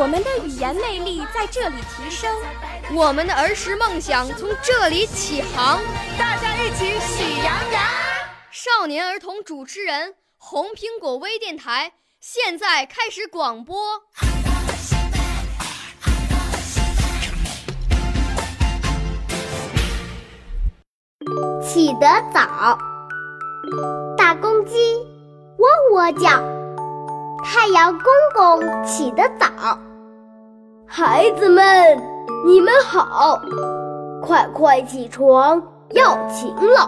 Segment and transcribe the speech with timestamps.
[0.00, 2.34] 我们的语言魅力在这里提升，
[2.94, 5.78] 我们的儿时梦想从这里起航。
[6.18, 7.82] 大家一起喜羊羊。
[8.50, 13.76] 少年儿童主持人，红苹果微电台现在开始广播。
[21.62, 22.78] 起得早，
[24.16, 24.96] 大公鸡
[25.58, 26.42] 喔喔叫，
[27.44, 29.78] 太阳公公起得早。
[30.92, 31.64] 孩子们，
[32.44, 33.40] 你们好，
[34.20, 36.84] 快快起床，要勤劳。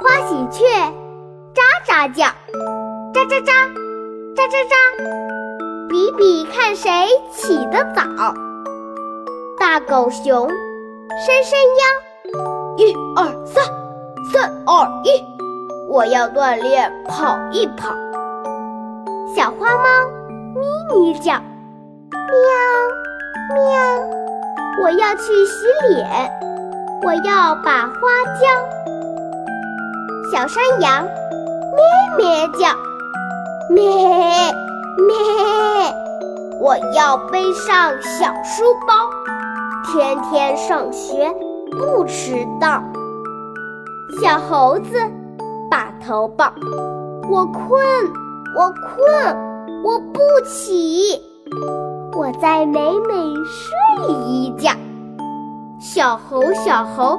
[0.00, 0.64] 花喜鹊
[1.54, 2.24] 喳喳叫，
[3.14, 3.52] 喳喳喳，
[4.34, 4.74] 喳喳喳，
[5.88, 6.90] 比比看谁
[7.32, 8.02] 起得早。
[9.56, 13.64] 大狗熊伸伸腰，一二三，
[14.32, 15.24] 三二一，
[15.88, 17.94] 我要锻炼跑一跑。
[19.36, 19.84] 小花猫
[20.56, 21.40] 咪咪叫，
[22.10, 22.18] 喵
[23.54, 23.68] 喵，
[24.82, 26.30] 我要去洗脸，
[27.04, 27.98] 我要把花
[28.40, 28.46] 浇。
[30.32, 31.04] 小山羊
[31.76, 32.74] 咩咩叫，
[33.70, 33.84] 咩
[35.06, 35.14] 咩，
[36.60, 38.94] 我要背上小书包，
[39.86, 41.34] 天天上学
[41.72, 42.82] 不迟到。
[44.22, 44.98] 小猴子
[45.70, 46.52] 把头抱，
[47.30, 47.78] 我困，
[48.56, 49.36] 我困，
[49.84, 51.20] 我不起，
[52.28, 53.14] 我再美美
[53.46, 54.70] 睡一觉。
[55.80, 57.18] 小猴，小猴，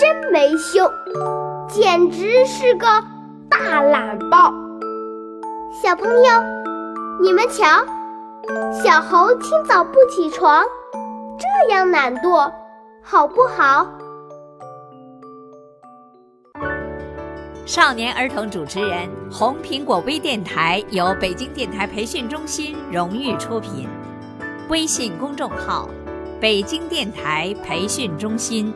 [0.00, 0.90] 真没羞。
[1.68, 2.86] 简直是个
[3.50, 4.50] 大懒包！
[5.82, 6.42] 小朋友，
[7.20, 7.66] 你们瞧，
[8.82, 10.64] 小猴清早不起床，
[11.38, 12.50] 这样懒惰，
[13.02, 13.86] 好不好？
[17.66, 23.86] 少年儿童主持人，红苹果微电台由北京电台培训中心荣誉出品，
[24.68, 25.88] 微信公众号：
[26.40, 28.74] 北京电台培训中心。